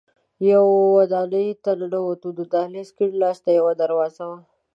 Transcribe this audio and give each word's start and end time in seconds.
یوه 0.49 0.77
ودانۍ 0.97 1.47
ته 1.63 1.71
ننوتو، 1.79 2.29
د 2.37 2.39
دهلېز 2.53 2.89
کیڼ 2.97 3.11
لاس 3.21 3.37
ته 3.45 3.49
یوه 3.59 3.73
دروازه 3.81 4.23
وه. 4.29 4.39